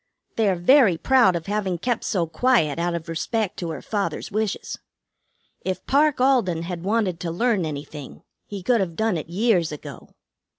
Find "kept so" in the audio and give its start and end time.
1.77-2.25